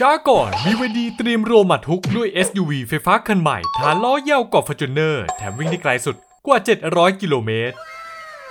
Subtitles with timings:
[0.00, 7.76] ช้าก่อน BYD เตรียมรวมมาทุกด้วย SUV ไฟฟ้าคันใหม่ ฐานล้อยาวกว่า Fortuner แถมวิ่งได้ไกลสุดกว่า 700 กิโลเมตร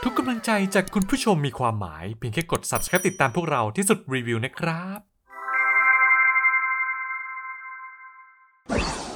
[0.04, 5.00] ทุกกำลังใจจากคุณผู้ชมมีความหมาย เพียงแค่กด subscribe ติดตามพวกเราที่สุดรีวิวนะครับ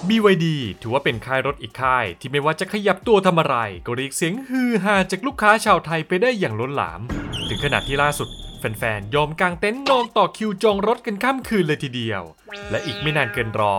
[0.08, 0.46] BYD
[0.82, 3.56] ถือว่าเป็นค่ายรถอีกค่าย ที่ไม่ว่าจะขยับตัวทำอะไร
[3.86, 7.02] ก็เรียกเสียงฮือฮาจากลูกค้าชาวไทยไปได้อย่างล้นหลาม
[7.48, 8.30] ถึงขนาดที่ล่าสุด
[8.64, 12.22] แฟนๆ ยอมกางเต็นท์นอนต่อคิวจองรถกันข้ามคืนเลยทีเดียว
[12.70, 13.76] และอีกไม่นานเกินรอ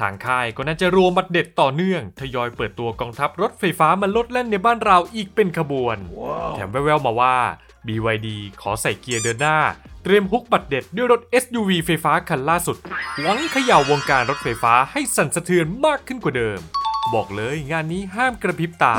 [0.00, 5.96] ทางค่ายก็น่าจะรวมบัตรเด็ดต่อเนื่อง ทยอยเปิดตัวกองทัพรถไฟฟ้ามาลดแล่นในบ้านเราอีกเป็นขบวน
[6.54, 7.36] แถมแววๆมาว่า
[7.86, 8.28] BYD
[8.60, 9.58] ขอใส่เกียร์เดินหน้า
[10.02, 12.76] เตรียมฮุกบัตรเด็ดด้วยรถ SUV ไฟฟ้าคันล่าสุด
[13.20, 16.58] หวังเขย่าวงการรถไฟฟ้าให้สั่นสะเทือนมากขึ้นกว่าเดิม
[17.14, 18.94] บอกเลยงานนี้ห้ามกระพริบตา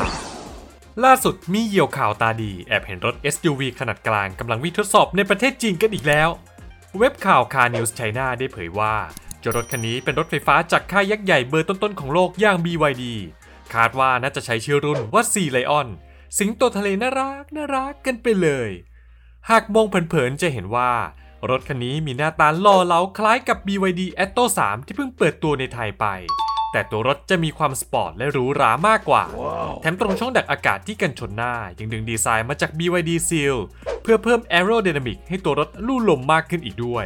[1.04, 6.30] ล่าสุดมีเหยี่ยวข่าวตาดี แอบเห็นรถ SUV ขนาดกลางกำลังวิ่งทดสอบในประเทศจีนกันอีกแล้ว
[6.98, 8.96] เว็บข่าวคา News China ได้เผยว่า
[9.40, 13.04] เจ้ารถคันนี้เป็นรถไฟฟ้าจากค่ายยักษ์ใหญ่เบอร์ต้นๆของโลกอย่าง BYD
[13.74, 15.88] คาดว่าน่าจะใช้ชื่อรุ่นว่า C Lion
[16.38, 18.70] สิงโตทะเลน่ารักน่ารักกันไปเลย
[19.50, 20.92] หากมองเผินๆจะเห็นว่า
[21.50, 26.06] รถคันนี้มีหน้าตาหล่อเหลาคล้ายกับ BYD Atto 3 ที่เพิ่งเปิดตัวในไทยไป
[26.76, 29.24] แต่ตัวรถจะมีความสปอร์ตและหรูหรามากกว่า
[29.82, 33.58] แถมตรงช่องดักอากาศที่กันชนหน้า ยังดึงดีไซน์มาจาก BYD Seal
[34.02, 37.06] เพื่อเพิ่ม Aerodynamic ให้ตัวรถลู่ลมมากขึ้นอีกด้วย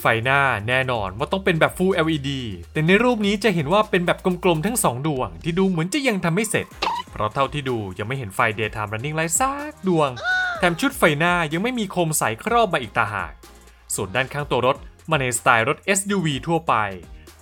[0.00, 2.30] ไฟหน้าแน่นอนว่าต้องเป็นแบบ Full LED
[2.72, 6.66] แต่ในรูปนี้จะเห็นว่าเป็นแบบกลมๆทั้งสองดวง ที่ดูเหมือนจะยังทำไม่เสร็จ
[7.10, 10.10] เพราะเท่าที่ดูยังไม่เห็นไฟ Daytime Running Light สักดวง
[10.58, 13.32] แถมชุดไฟหน้ายังไม่มีโคมใสครอบมาอีกตาหาก
[13.94, 14.76] ส่วนด้านข้างตัวรถ
[15.10, 16.74] มาในสไตล์รถ SUV ทั่วไป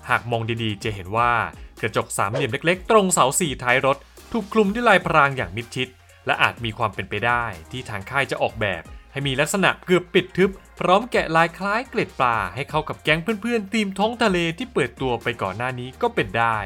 [0.09, 1.33] หากมองดีๆ จะเห็นว่า
[1.81, 3.97] กระจกสามเหลี่ยมเล็กๆ ตรงเสาสี่ท้ายรถ
[4.33, 5.89] ถูกคลุมด้วยลายพรางอย่างมิดชิด
[6.27, 16.59] และอาจมีความเป็นไปได้ที่ทางค่ายจะออกแบบ ให้มีลักษณะเกือบปิดทึบ พร้อมแกะลายคล้ายเกล็ดปลาให้เข้ากับแก๊งเพื่อนๆทีมท้องทะเลที่เปิดตัวไปก่อนหน้านี้ก็เป็นได้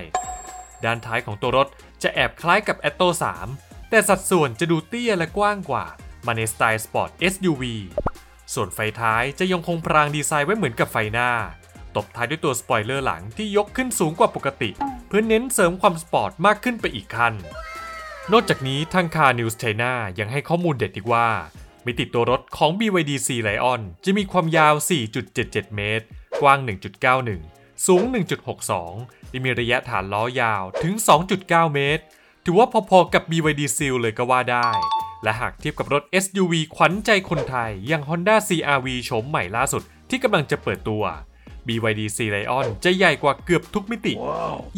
[0.84, 1.68] ด้านท้ายของตัวรถ
[2.02, 3.08] จะแอบคล้ายกับ Atto
[3.48, 5.84] 3แต่สัดส่วนจะดูเตี้ยและกว้างกว่า
[6.26, 7.62] มาในสไตล์สปอร์ต SUV
[8.54, 11.30] ส่วนไฟท้ายจะยังคงพรางดีไซน์ไว้เหมือนกับไฟหน้า
[11.96, 14.70] ตบท้ายด้วยตัวสปอยเลอร์หลังที่ยกขึ้นสูงกว่าปกติ
[15.08, 17.34] เพื่อเน้นเสริมความสปอร์ตมากขึ้นไปอีกขั้น
[18.32, 21.28] นอกจากนี้ทาง Car News China ยังให้ข้อมูลเด็ดอีกว่า
[21.86, 24.74] มิติตัวรถของ BYD Sea Lion จะมีความยาว
[25.24, 26.04] 4.77 เมตร
[26.40, 26.58] กว้าง
[27.22, 28.02] 1.91 สูง
[28.66, 30.94] 1.62 และมีระยะฐานล้อยาวถึง
[31.34, 32.02] 2.9 เมตร
[32.44, 34.68] ถือว่าพอๆกับ BYD Seal เลยก็ว่าได้
[35.22, 41.04] และหากเทียบกับรถ SUV ขวัญใจคนไทย อย่าง Honda CRV โฉมใหม่ล่าสุดที่กำลังจะเปิดตัว
[41.66, 44.14] BYD C Lion จะใหญ่กว่าเกือบทุกมิติ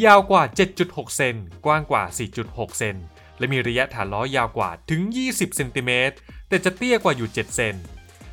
[0.04, 0.42] ยาวกว่า
[0.80, 1.34] 7.6 เซน
[1.66, 2.02] กว้างกว่า
[2.40, 2.96] 4.6 เซน
[3.38, 6.16] และมีระยะฐานล้อยาวกว่าถึง 20 เซนติเมตร
[6.48, 7.74] แต่จะเตี้ยกว่าอยู่ 7 เซน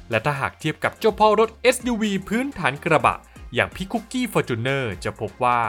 [0.10, 3.16] และถ้าหากเทียบกับเจ้าพ่อรถ SUV พื้นฐานกระบะ
[3.54, 5.62] อย่างพี่คุกกี้ Fortuner จะพบว่า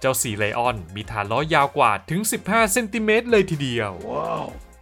[0.00, 3.92] เจ้า Sea Lion มีฐานล้อยาวกว่าถึง 15 เซนติเมตรเลยทีเดียว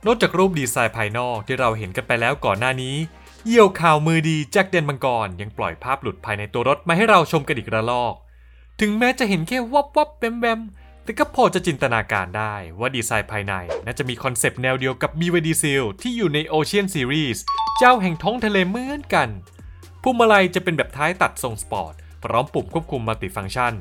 [0.06, 2.96] นอกจากรูปดีไซน์ภายนอกที่เราเห็นกันไปแล้วก่อนหน้านี้
[3.48, 8.14] เหยี่ยวข่าวมือดีจากแดนมังกรยังปล่อยภาพหลุดภายในตัวรถมาให้เราชมกันอีกระลอก
[8.80, 10.60] ถึงแม้จะเห็นแค่วับวับแวมแวม
[11.04, 17.38] แต่ก็พอจะจินตนาการได้ว่าดีไซน์ภายในน่าจะมี concept แนวเดียวกับ BYD Seal ที่อยู่ใน Ocean Series
[17.78, 19.28] เจ้าแห่งท้องทะเลเหมือนกัน
[20.02, 21.94] พวงมาลัยจะเป็นแบบท้ายตัดทรงสปอร์ต
[22.24, 23.74] พร้อมปุ่มควบคุม multifunction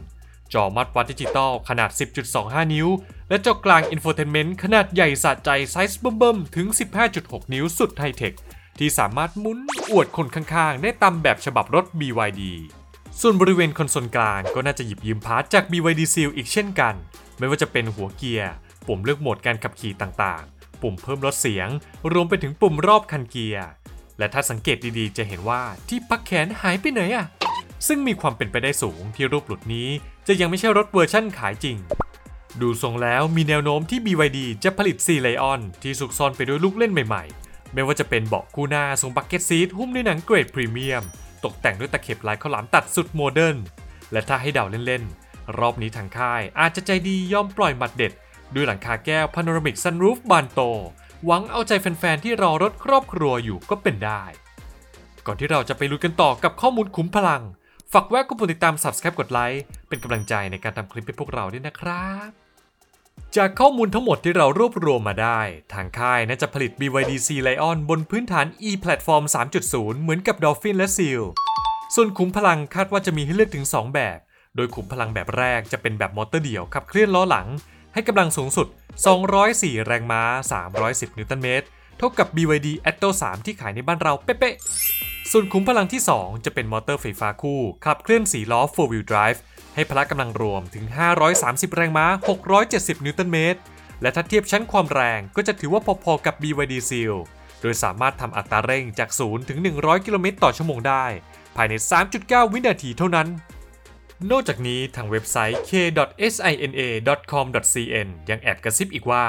[0.53, 1.89] จอมาตรวัดดิจิตอลขนาด
[2.31, 2.87] 10.25 นิ้ว
[3.29, 6.67] และจอกลาง infotainment ขนาดใหญ่สะใจไซส์เบิ่มๆถึง
[7.09, 8.33] 15.6 นิ้วสุดไฮเทค
[8.79, 9.59] ที่สามารถหมุน
[9.91, 12.41] อวดคนข้างๆ ได้ตามแบบฉบับรถ BYD
[13.21, 16.93] ส่วนบริเวณคอนโซลกลางก็น่าจะหยิบยืม part จาก BYD Seal อีกเช่นกัน
[17.37, 18.51] ไม่ว่าจะเป็นหัวเกียร์
[18.87, 21.69] ปุ่มเลือกโหมดการขับขี่ต่างๆ ปุ่มเพิ่มลดเสียง
[22.13, 23.67] รวมไปถึงปุ่มรอบคันเกียร์
[24.17, 27.25] และถ้าสังเกตดีๆ จะเห็นว่าที่พักแขนหายไปไหนอะ
[27.87, 29.89] ซึ่งมีความเป็นไปได้สูงที่รูปหลุดนี้
[30.27, 31.77] จะยังไม่ใช่รถเวอร์ชั่นขายจริง
[32.61, 37.42] ดูทรงแล้วมีแนวโน้มที่ BYD จะผลิต Sea Lion ที่ซุกซ่อนไปด้วยลูกเล่นใหม่ๆ
[37.73, 41.03] ไม่ว่าจะเป็นเบาะคู่หน้าทรง bucket seat หุ้มด้วยหนังเกรดพรีเมียม
[41.43, 43.57] ตกแต่งด้วยตะเข็บลายข้าวหลามตัดสุด modern
[44.11, 48.13] และถ้าให้เดาเล่นๆ รอบนี้ทางค่ายอาจจะใจดียอมปล่อยหมัดเด็ด
[48.55, 50.61] ด้วยหลังคาแก้วพาโนรามิกซันรูฟบานโต
[51.25, 54.23] หวังเอาใจแฟนๆ ที่รอรถครอบครัวอยู่ก็เป็นได้
[55.25, 57.43] ก่อนที่เราจะไปลุยกันต่อกับข้อมูลคุ้มพลัง
[57.93, 62.42] ฝากแวะกดติดตาม Subscribe กดไลค์เป็นกำลังใจในการทำคลิปให้พวกเราด้วยนะครับ
[63.39, 65.39] จากข้อมูลทั้งหมดที่เรารวบรวมมาได้
[65.73, 69.23] ทางค่ายน่าจะผลิต BYD C Lion บนพื้นฐาน e Platform
[69.63, 71.23] 3.0 เหมือนกับ Dolphin และ Seal
[71.95, 74.19] ส่วนขุมพลังคาดว่าจะมีให้เลือกถึง 2 แบบ
[74.55, 77.47] โดยขุมพลังแบบแรกจะเป็นแบบมอเตอร์เดี่ยวขับเคลื่อนล้อหลัง
[77.93, 78.67] ให้กำลังสูงสุด
[79.27, 80.21] 204 แรงม้า
[80.71, 89.39] 310 นิวตันเมตร เท่ากับ BYD Atto 3 ที่ขายในบ้านเราเป๊ะๆ ส่วนขุมพลังที่ 2 จะเป็นมอเตอร์ไฟฟ้าคู่ ขับเคลื่อน4ล้อ 4 wheel drive
[89.75, 90.85] ให้พละกำลังรวมถึง
[91.31, 92.05] 530 แรงม้า
[92.55, 93.59] 670 นิวตันเมตร
[94.01, 97.15] และถ้าเทียบชั้นความแรงก็จะถือว่าพอๆกับ BYD Seal
[97.61, 101.05] โดยสามารถทำอัตราเร่งจาก 0 ถึง 100 กิโลเมตรต่อชั่วโมงได้
[101.55, 101.73] ภายใน
[102.13, 103.27] 3.9 วินาทีเท่านั้น
[104.31, 109.25] นอกจากนี้ทางเว็บไซต์ k.sina.com.cn ยังแอบกระซิบอีกว่า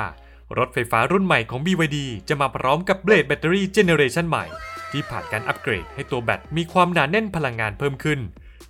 [0.59, 1.99] รถไฟฟ้ารุ่นใหม่ของ BYD
[2.29, 4.47] จะมาพร้อมกับ Blade Battery generation ใหม่
[4.93, 8.21] ที่ผ่านการอัปเกรดให้ตัวแบตมีความหนาแน่นพลังงานเพิ่มขึ้น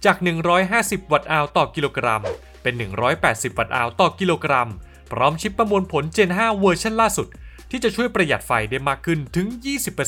[0.04, 0.16] จาก
[0.64, 2.22] 150 watt hour ต่อกิโลกรัม
[2.62, 2.74] เป็น
[3.16, 4.70] 180 watt hour ต่อกิโลกรัม
[5.12, 7.26] พร้อมชิปประมวลผล Gen 5 เวอร์ชันล่าสุด
[7.70, 9.46] ที่จะช่วยประหยัดไฟได้มากขึ้นถึง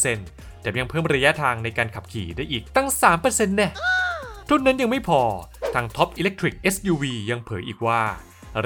[0.01, 2.89] 20%แต่ยังเพิ่มระยะทางในการขับขี่ได้อีกตั้ง
[3.23, 3.69] 3%แน่ะ
[4.47, 5.23] เท่านั้นยังไม่พอ
[5.75, 8.03] ทาง Top Electric SUV ยังเผยอีกว่า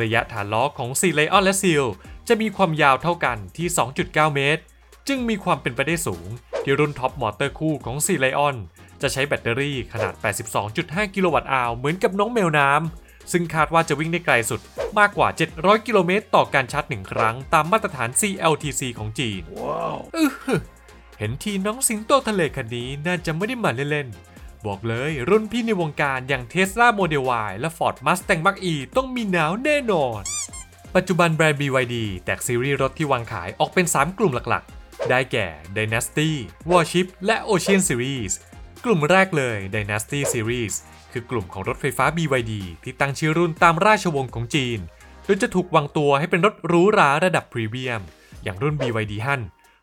[0.01, 1.87] ระยะฐานล้อของ Sea Lion และ Seal
[2.29, 3.69] จะมีความยาวเท่ากันที่
[4.01, 4.63] 2.9 เมตร
[5.09, 6.27] จึงมีความเป็นไปได้สูง
[6.63, 8.57] ที่รุ่นท็อปมอเตอร์คู่ของ Sea Lion
[9.03, 10.15] จะใช้แบตเตอรี่ขนาด
[10.65, 14.61] 82.5 kilowatt hour เหมือนกับน้องแมวน้ำ ซึ่งคาดว่าจะวิ่งได้ไกลสุด
[14.99, 19.99] มากกว่า 700 กิโลเมตรต่อการชาร์จหนึ่งครั้งตามมาตรฐาน CLTC ของจีนว้าว
[21.19, 30.23] เห็นทีน้องสิงโตทะเลคันนี้น่าจะไม่ได้มาเล่นๆ บอกเลยรุ่นพี่ในวงการอย่าง Tesla Model Y และ Ford Mustang Mach-E ต้องมีหนาวแน่นอน
[30.95, 36.31] ปัจจุบันแบรนด์ BYD แตกซีรีส์รถที่วางขายออกเป็น 3 กลุ่มหลักๆ ได้แก่ Dynasty
[36.71, 38.33] Warship และ Ocean Series
[38.85, 40.75] กลุ่มแรกเลย Dynasty Series
[41.13, 42.53] คือกลุ่มของรถไฟฟ้า BYD
[42.85, 44.79] ที่ตั้งชื่อรุ่นตามราชวงศ์ของจีน
[45.25, 48.01] โดยจะถูกวางตัวให้เป็นรถหรูหราระดับพรีเมียม
[48.43, 49.41] อย่างรุ่น BYD Han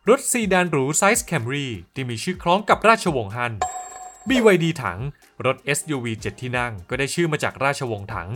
[0.08, 3.52] รถซีดานหรูไซส์ Camry ที่มีชื่อคล้องกับราชวงศ์ฮัน
[4.28, 5.00] BYD Tang
[5.46, 8.28] รถ SUV 7 ที่นั่งก็ได้ชื่อมาจากราชวงศ์ถัง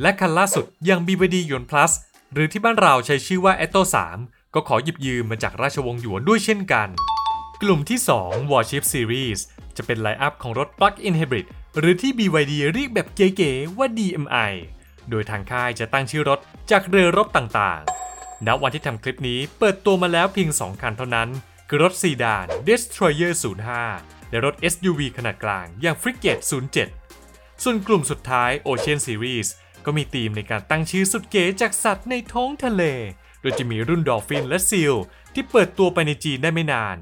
[0.00, 1.92] และคันล่าสุดอย่าง BYD Yuan Plus
[2.32, 3.82] หรือที่บ้านเราใช้ชื่อว่า Atto
[4.12, 6.88] 3 ก็ขอหยิบยืมมาจากราชวงศ์หยวนด้วยเช่นกัน
[7.62, 9.40] กลุ่มที่ 2 Warship Series
[9.76, 11.46] จะเป็น lineup ของรถ Plug-in Hybrid
[11.78, 14.52] หรือที่ BYD เรียกแบบเก๋ๆว่า DM-i
[15.10, 16.38] โดยทางค่ายจะตั้งชื่อรถ
[16.70, 21.28] จากเรือรบต่างๆ ณ วันที่ทำคลิปนี้เปิดตัวมาแล้วเพียง 2 คันเท่านั้น
[21.68, 23.32] คือรถซีดาน Destroyer
[23.82, 26.42] 05 และรถ SUV ขนาดกลางอย่าง Frigate
[27.02, 29.48] 07 ส่วนกลุ่มสุดท้าย Ocean Series
[29.84, 32.84] ก็มีธีมในการตั้งชื่อสุดเก๋จากสัตว์ในท้องทะเล
[33.44, 34.94] โดยจะมีรุ่นดอลฟินและซีล
[35.34, 36.96] ที่เปิดตัวไปในจีนได้ไม่นาน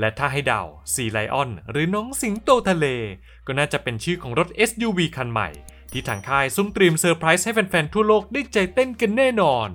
[0.00, 0.62] และถ้าให้เดา
[0.94, 2.86] ซีไลออนหรือน้องสิงโตทะเล
[3.46, 5.48] ก็น่าจะเป็นชื่อของรถ SUV คันใหม่
[5.92, 9.68] ที่ทางค่ายซุ่มเตรียมเซอร์ไพรส์ให้แฟนๆทั่วโลกได้ใจเต้นกันแน่นอน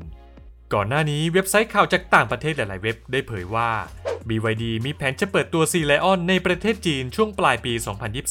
[0.74, 3.70] ก่อนหน้านี้เว็บไซต์ข่าวจากต่างประเทศหลายๆเว็บได้เผยว่า
[4.28, 7.74] BYD มีแผนจะเปิดตัว Sea Lion ในประเทศจีนช่วงปลายปี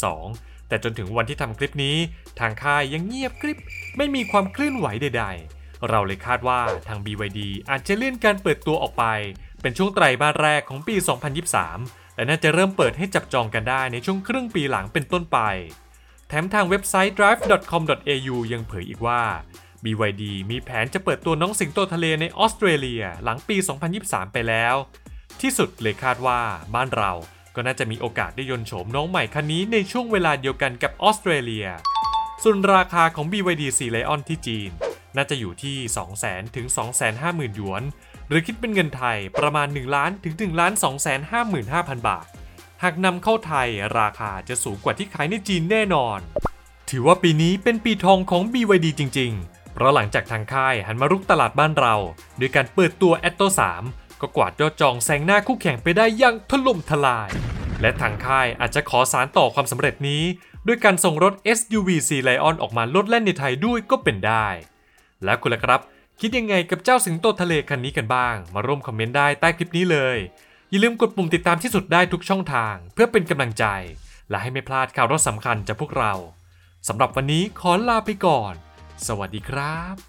[0.06, 1.96] 2022 แต่จนถึงวันที่ทำคลิปนี้
[2.40, 3.58] ทางค่ายยังเงียบกริบ
[3.96, 5.57] ไม่มีความเคลื่อนไหวใด ๆ
[5.88, 7.40] เราเลยคาดว่าทาง BYD
[7.70, 9.04] อาจจะเลื่อนการเปิดตัวออกไป
[9.60, 10.96] เป็นช่วงไตรมาสแรกของปี
[11.56, 15.38] 2023 และน่าจะเริ่มเปิดให้จับจองกันได้ในช่วงครึ่งปีหลังเป็นต้นไป
[16.28, 19.22] แถมทางเว็บไซต์ drive.com.au ยังเผยอีกว่า
[19.84, 23.56] BYD มีแผนจะเปิดตัวน้องสิงโตทะเลในออสเตรเลียหลังปี
[23.94, 24.74] 2023 ไปแล้ว
[25.40, 26.40] ที่สุดเลยคาดว่า
[26.74, 27.12] บ้านเรา
[27.54, 31.66] ก็น่าจะมีโอกาสได้ยนโฉมน้องใหม่คันนี้ในช่วงเวลาเดียวกันกับออสเตรเลีย
[32.42, 34.70] ส่วนราคาของ BYD 4 Lion ที่จีน
[35.18, 35.76] น่าจะอยู่ที่
[36.16, 36.66] 200,000ถึง
[37.12, 37.82] 250,000 หยวน
[38.28, 40.72] หรือคิดเป็นเงินไทยประมาณ 1 ล้านถึง1ล้าน
[41.40, 42.26] 255,000 บาท
[42.82, 43.68] หากนำเข้าไทย
[43.98, 46.18] ราคาจะสูงกว่าที่ขายในจีนแน่นอน
[46.90, 51.94] ถือว่าปีนี้เป็นปีทองของ BYD จริง ๆ เพราะหลังจากทางค่ายหันมารุกตลาดบ้านเรา
[52.38, 53.46] โดยการเปิดตัว Atto
[53.84, 57.30] 3 ก็กวาดยอดจองแซงหน้าคู่แข่งไปได้อย่างถล่มทลาย
[57.80, 60.22] และทางค่ายอาจจะขอสารต่อความสำเร็จนี้
[60.66, 64.46] ด้วยการส่งรถ SUV Sea Lion ออกมาลดแล่นในไทยด้วยก็เป็นได้
[65.24, 65.80] แล้วคุณล่ะครับ
[66.20, 70.18] คิดยังไงกับเจ้าสิงโตทะเลคันนี้กันบ้าง มาร่วมคอมเมนต์ได้ใต้คลิปนี้เลย
[70.70, 73.64] อย่าลืมกดปุ่มติดตามที่สุดได้ทุกช่องทาง เพื่อเป็นกำลังใจ
[74.30, 76.12] และให้ไม่พลาดข่าวรถสำคัญจากพวกเรา
[76.88, 78.54] สำหรับวันนี้ขอลาไปก่อน
[79.06, 80.07] สวัสดีครับ